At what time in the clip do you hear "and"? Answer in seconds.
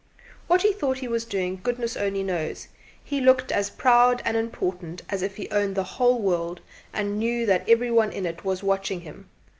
4.25-4.35, 6.91-7.19